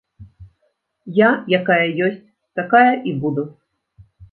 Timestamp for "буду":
3.27-3.49